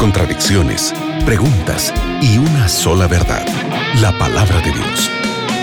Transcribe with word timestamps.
contradicciones, 0.00 0.92
preguntas 1.24 1.94
y 2.20 2.38
una 2.38 2.68
sola 2.68 3.06
verdad, 3.06 3.46
la 4.00 4.10
palabra 4.18 4.56
de 4.60 4.72
Dios. 4.72 5.08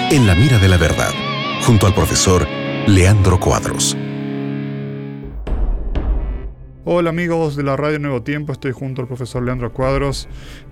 En 0.10 0.26
la 0.26 0.36
mira 0.36 0.58
de 0.58 0.70
la 0.70 0.78
verdad, 0.78 1.12
junto 1.66 1.86
al 1.86 1.94
profesor 1.94 2.48
Leandro 2.88 3.42
Cuadros. 3.42 3.98
Hola 6.86 7.10
amigos 7.10 7.58
de 7.58 7.64
la 7.64 7.76
Radio 7.76 8.00
Nuevo 8.00 8.24
Tiempo, 8.24 8.54
estoy 8.54 8.72
junto 8.72 9.02
al 9.02 9.08
profesor 9.10 9.44
Leandro 9.44 9.74
Cuadros 9.74 10.30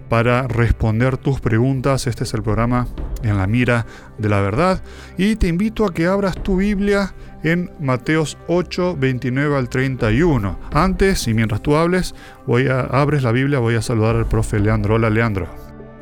para 0.07 0.47
responder 0.47 1.17
tus 1.17 1.41
preguntas. 1.41 2.07
Este 2.07 2.23
es 2.23 2.33
el 2.33 2.43
programa 2.43 2.87
En 3.25 3.37
la 3.37 3.47
mira 3.47 3.87
de 4.19 4.29
la 4.29 4.39
verdad 4.39 4.81
y 5.17 5.35
te 5.35 5.47
invito 5.47 5.83
a 5.85 5.93
que 5.93 6.05
abras 6.05 6.35
tu 6.43 6.57
Biblia 6.57 7.11
en 7.43 7.71
Mateos 7.79 8.37
8, 8.47 8.95
29 8.99 9.57
al 9.57 9.67
31. 9.67 10.59
Antes 10.71 11.27
y 11.27 11.33
mientras 11.33 11.61
tú 11.61 11.75
hables, 11.75 12.13
voy 12.45 12.67
a, 12.67 12.81
abres 12.81 13.23
la 13.23 13.31
Biblia, 13.31 13.57
voy 13.57 13.75
a 13.75 13.81
saludar 13.81 14.15
al 14.15 14.27
profe 14.27 14.59
Leandro. 14.59 14.95
Hola 14.95 15.09
Leandro. 15.09 15.47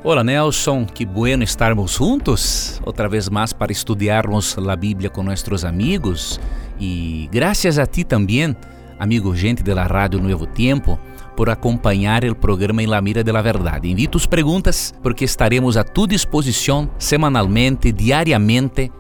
Hola 0.04 0.22
Nelson, 0.22 0.86
que 0.86 1.06
bueno 1.06 1.46
estarmos 1.46 1.98
juntos 1.98 2.82
otra 2.84 3.08
vez 3.08 3.32
más 3.32 3.54
para 3.54 3.72
estudiarmos 3.72 4.58
la 4.58 4.76
Biblia 4.76 5.10
con 5.10 5.26
nuestros 5.26 5.64
amigos 5.64 6.42
y 6.78 7.30
gracias 7.32 7.78
a 7.78 7.86
ti 7.86 8.04
también 8.04 8.58
amigo 9.04 9.36
gente 9.36 9.62
de 9.62 9.76
la 9.76 9.86
Radio 9.86 10.20
Nuevo 10.20 10.48
Tiempo, 10.48 10.98
por 11.36 11.50
acompanhar 11.50 12.24
o 12.24 12.34
programa 12.34 12.82
Em 12.82 12.88
La 12.88 13.02
Mira 13.02 13.22
de 13.22 13.32
la 13.34 13.42
Verdade. 13.42 13.90
Invito 13.90 14.18
as 14.18 14.26
perguntas 14.26 14.94
porque 15.04 15.26
estaremos 15.26 15.76
a 15.76 15.84
tu 15.84 16.08
disposição 16.08 16.90
semanalmente, 16.98 17.92
diariamente, 17.92 18.92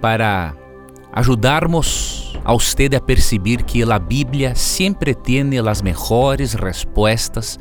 para 0.00 0.54
ajudarmos 1.12 2.38
a 2.44 2.54
usted 2.54 2.94
a 2.94 3.00
perceber 3.00 3.64
que 3.64 3.82
a 3.82 3.98
Bíblia 3.98 4.54
sempre 4.54 5.12
tem 5.12 5.58
as 5.58 5.82
melhores 5.82 6.54
respostas 6.54 7.58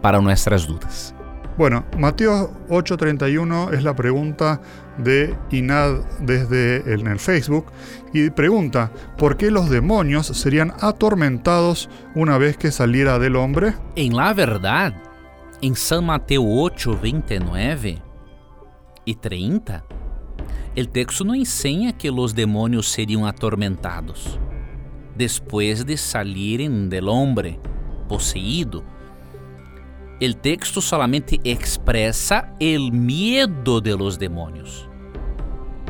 para 0.00 0.20
nossas 0.20 0.64
dúvidas. 0.64 1.12
Bueno, 1.58 1.84
Mateo 1.98 2.50
8:31 2.70 3.74
es 3.74 3.84
la 3.84 3.94
pregunta 3.94 4.62
de 4.96 5.36
Inad 5.50 6.00
desde 6.20 6.76
el 6.92 7.18
Facebook 7.18 7.66
y 8.14 8.30
pregunta, 8.30 8.90
¿por 9.18 9.36
qué 9.36 9.50
los 9.50 9.68
demonios 9.68 10.26
serían 10.26 10.72
atormentados 10.80 11.90
una 12.14 12.38
vez 12.38 12.56
que 12.56 12.70
saliera 12.70 13.18
del 13.18 13.36
hombre? 13.36 13.74
En 13.96 14.16
la 14.16 14.32
verdad, 14.32 14.94
en 15.60 15.76
San 15.76 16.06
Mateo 16.06 16.42
8, 16.42 16.98
29 17.02 18.02
y 19.04 19.14
30, 19.14 19.84
el 20.74 20.88
texto 20.88 21.22
no 21.24 21.34
enseña 21.34 21.92
que 21.92 22.10
los 22.10 22.34
demonios 22.34 22.88
serían 22.88 23.26
atormentados 23.26 24.38
después 25.16 25.84
de 25.84 25.98
salirem 25.98 26.88
del 26.88 27.08
hombre 27.10 27.60
poseído 28.08 28.82
el 30.20 30.36
texto 30.36 30.80
solamente 30.80 31.40
expresa 31.44 32.54
el 32.60 32.92
miedo 32.92 33.80
de 33.80 33.96
los 33.96 34.18
demonios 34.18 34.88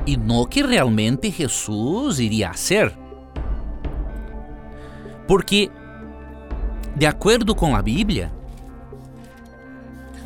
y 0.07 0.17
no 0.17 0.47
que 0.47 0.63
realmente 0.63 1.31
Jesús 1.31 2.19
iría 2.19 2.49
a 2.49 2.53
hacer. 2.53 2.97
Porque, 5.29 5.71
de 6.95 7.07
acuerdo 7.07 7.55
com 7.55 7.77
a 7.77 7.83
Bíblia, 7.83 8.33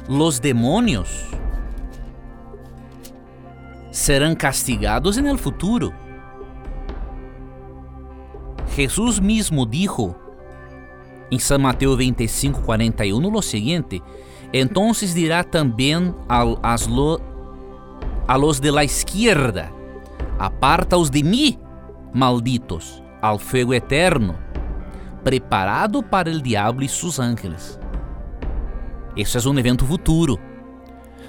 los 0.08 0.40
demonios 0.40 1.26
serão 3.90 4.34
castigados 4.36 5.16
en 5.18 5.26
el 5.26 5.38
futuro. 5.38 5.92
Jesús 8.74 9.20
mismo 9.20 9.64
dijo 9.64 10.16
em 11.30 11.38
São 11.38 11.58
Mateus 11.58 11.96
25, 11.96 12.62
41, 12.62 13.28
lo 13.28 13.42
seguinte: 13.42 14.02
Entonces 14.52 15.14
dirá 15.14 15.42
também 15.42 16.14
a 16.28 18.36
los 18.36 18.60
de 18.60 18.70
la 18.70 18.84
izquierda: 18.84 19.72
Aparta-os 20.38 21.10
de 21.10 21.22
mim, 21.22 21.58
malditos, 22.12 23.02
al 23.20 23.38
fuego 23.38 23.74
eterno, 23.74 24.36
preparado 25.24 26.02
para 26.02 26.30
el 26.30 26.42
diabo 26.42 26.82
e 26.82 26.88
seus 26.88 27.18
ángeles. 27.18 27.78
Isso 29.16 29.38
é 29.38 29.50
um 29.50 29.58
evento 29.58 29.84
futuro. 29.84 30.38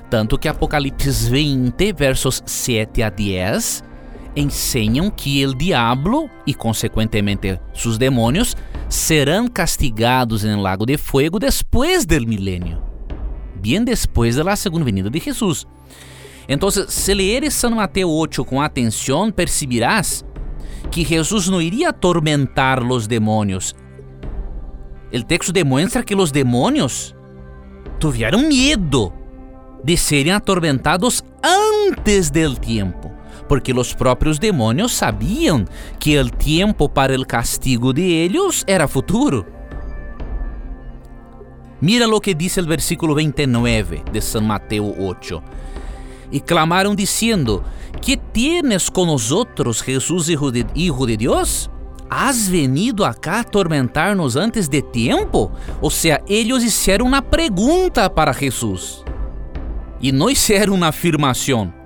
Tanto 0.09 0.37
que 0.37 0.47
Apocalipse 0.47 1.29
20, 1.29 1.93
versos 1.93 2.41
7 2.45 3.03
a 3.03 3.09
10, 3.09 3.83
ensinam 4.37 5.09
que 5.09 5.43
o 5.45 5.53
diabo 5.53 6.29
e, 6.45 6.53
consequentemente, 6.53 7.59
seus 7.73 7.97
demônios 7.97 8.55
serão 8.87 9.47
castigados 9.47 10.45
em 10.45 10.55
lago 10.55 10.85
de 10.85 10.95
fuego 10.95 11.39
depois 11.39 12.05
del 12.05 12.27
milênio, 12.27 12.81
bem 13.55 13.83
depois 13.83 14.35
da 14.35 14.55
segunda 14.55 14.85
venida 14.85 15.09
de 15.09 15.19
Jesus. 15.19 15.65
Então, 16.47 16.69
se 16.69 17.13
leres 17.13 17.55
São 17.55 17.71
Mateus 17.71 18.11
8 18.11 18.45
com 18.45 18.61
atenção, 18.61 19.31
percebirás 19.31 20.23
que 20.91 21.03
Jesus 21.03 21.49
não 21.49 21.61
iria 21.61 21.89
atormentar 21.89 22.81
os 22.83 23.07
demônios. 23.07 23.75
O 25.11 25.23
texto 25.23 25.51
demonstra 25.51 26.03
que 26.03 26.15
os 26.15 26.31
demônios 26.31 27.15
tiveram 27.99 28.47
medo 28.47 29.11
de 29.83 29.97
serem 29.97 30.31
atormentados 30.31 31.23
antes 31.43 32.29
del 32.29 32.55
tempo 32.55 33.16
porque 33.47 33.73
os 33.73 33.93
próprios 33.93 34.39
demônios 34.39 34.93
sabiam 34.93 35.65
que 35.99 36.17
o 36.19 36.29
tempo 36.29 36.89
para 36.89 37.15
o 37.19 37.25
castigo 37.25 37.93
de 37.93 38.25
eles 38.25 38.63
era 38.67 38.87
futuro. 38.87 39.45
Mira 41.79 42.07
lo 42.07 42.19
que 42.19 42.33
dice 42.33 42.59
el 42.59 42.65
versículo 42.65 43.13
29 43.13 44.03
de 44.11 44.21
San 44.21 44.47
Mateo 44.47 44.93
8. 44.99 45.43
Y 46.31 46.41
clamaron 46.41 46.95
diciendo, 46.95 47.63
¿qué 48.01 48.17
tienes 48.17 48.89
con 48.89 49.07
nosotros, 49.07 49.81
Jesús, 49.81 50.27
hijo 50.29 50.51
de, 50.51 50.65
hijo 50.73 51.05
de? 51.05 51.17
¿Has 52.09 52.49
venido 52.49 53.05
acá 53.05 53.35
a 53.35 53.39
atormentar-nos 53.41 54.37
antes 54.37 54.69
de 54.69 54.81
tempo? 54.81 55.51
Ou 55.81 55.91
seja, 55.91 56.21
eles 56.27 56.63
hicieron 56.63 57.07
uma 57.07 57.21
pergunta 57.21 58.09
para 58.09 58.31
Jesus. 58.31 59.03
E 59.99 60.11
não 60.11 60.29
hicieron 60.29 60.75
uma 60.75 60.87
afirmação. 60.87 61.76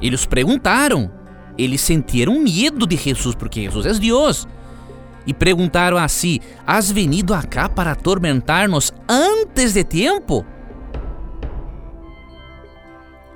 Eles 0.00 0.26
perguntaram. 0.26 1.10
Eles 1.58 1.80
sentiram 1.80 2.38
medo 2.38 2.86
de 2.86 2.96
Jesus, 2.96 3.34
porque 3.34 3.62
Jesus 3.62 3.86
é 3.86 3.92
Deus. 3.94 4.46
E 5.26 5.32
perguntaram 5.32 5.96
a 5.96 6.06
si: 6.06 6.40
Has 6.66 6.90
venido 6.90 7.34
acá 7.34 7.68
para 7.68 7.92
atormentar-nos 7.92 8.92
antes 9.08 9.72
de 9.72 9.84
tempo? 9.84 10.44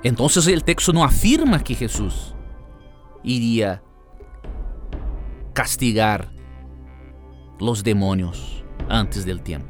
Então, 0.03 0.25
o 0.25 0.61
texto 0.61 0.93
não 0.93 1.03
afirma 1.03 1.59
que 1.59 1.73
Jesus 1.73 2.35
iria 3.23 3.81
castigar 5.53 6.27
os 7.59 7.83
demônios 7.83 8.63
antes 8.89 9.23
del 9.23 9.39
tempo. 9.39 9.67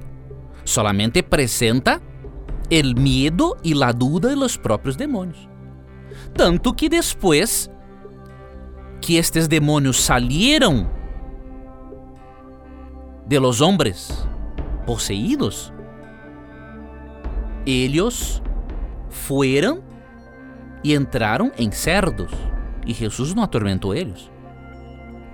Solamente 0.64 1.20
apresenta 1.20 2.02
o 2.70 3.02
medo 3.02 3.58
e 3.64 3.74
a 3.84 3.92
dúvida 3.92 4.30
de 4.30 4.36
los 4.36 4.56
próprios 4.56 4.96
demônios. 4.96 5.51
Tanto 6.34 6.74
que 6.74 6.90
depois 6.90 7.70
que 9.02 9.18
estes 9.18 9.48
demônios 9.48 10.00
salieron 10.02 10.88
de 13.28 13.40
los 13.40 13.62
hombres 13.62 14.28
poseídos, 14.86 15.74
ellos 17.66 18.42
fueron 19.10 19.82
e 20.84 20.94
entraram 20.94 21.52
em 21.58 21.72
cerdos. 21.72 22.32
E 22.86 22.94
Jesus 22.94 23.34
não 23.34 23.44
atormentou 23.44 23.94
eles, 23.94 24.32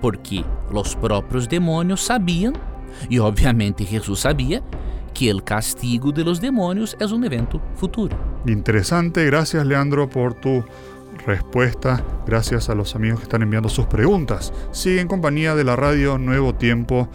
porque 0.02 0.44
os 0.72 0.96
próprios 0.96 1.48
demônios 1.48 2.04
sabiam, 2.04 2.54
e 3.10 3.20
obviamente 3.20 3.86
Jesus 3.86 4.20
sabia, 4.20 4.62
que 5.14 5.34
o 5.34 5.42
castigo 5.42 6.12
de 6.12 6.24
los 6.24 6.40
demonios 6.40 6.96
es 7.00 7.12
un 7.12 7.24
evento 7.24 7.62
futuro. 7.76 8.16
Interesante, 8.48 9.26
gracias 9.26 9.66
Leandro 9.66 10.10
por 10.10 10.34
tu 10.34 10.64
respuesta, 11.26 12.04
gracias 12.26 12.70
a 12.70 12.76
los 12.76 12.96
amigos 12.96 13.20
que 13.20 13.24
están 13.24 13.42
enviando 13.42 13.68
sus 13.70 13.86
preguntas. 13.86 14.54
Sigue 14.72 15.02
en 15.02 15.08
compañía 15.08 15.54
de 15.54 15.64
la 15.64 15.76
radio 15.76 16.18
Nuevo 16.18 16.56
Tiempo 16.56 17.10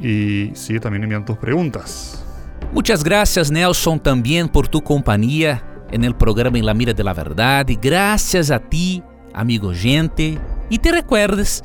y 0.00 0.50
sigue 0.54 0.80
también 0.80 1.02
enviando 1.02 1.26
tus 1.26 1.38
preguntas. 1.38 2.24
Muchas 2.72 3.04
gracias 3.04 3.50
Nelson 3.50 4.00
también 4.00 4.48
por 4.48 4.68
tu 4.68 4.80
compañía 4.82 5.62
en 5.90 6.04
el 6.04 6.14
programa 6.14 6.58
En 6.58 6.66
la 6.66 6.74
Mira 6.74 6.92
de 6.92 7.04
la 7.04 7.14
Verdad 7.14 7.66
gracias 7.80 8.50
a 8.50 8.58
ti, 8.58 9.02
amigo 9.34 9.72
gente, 9.74 10.38
y 10.70 10.78
te 10.78 10.90
recuerdes 10.90 11.62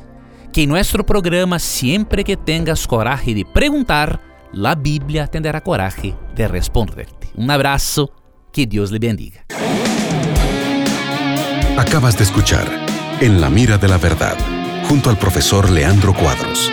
que 0.52 0.62
en 0.62 0.68
nuestro 0.68 1.04
programa 1.04 1.58
siempre 1.58 2.24
que 2.24 2.36
tengas 2.36 2.86
coraje 2.86 3.34
de 3.34 3.44
preguntar, 3.44 4.20
la 4.52 4.74
Bíblia 4.74 5.26
terá 5.26 5.60
coragem 5.60 6.14
de 6.36 6.46
responder-te. 6.46 7.24
Um 7.36 7.50
abraço, 7.50 8.08
que 8.54 8.66
Deus 8.66 8.92
lhe 8.92 9.00
bendiga. 9.00 9.44
Acabas 11.76 12.16
de 12.16 12.22
escuchar 12.22 12.66
En 13.20 13.40
la 13.40 13.50
mira 13.50 13.78
de 13.78 13.88
la 13.88 13.98
verdad, 13.98 14.36
junto 14.88 15.10
al 15.10 15.18
profesor 15.18 15.70
Leandro 15.70 16.14
Cuadros. 16.14 16.70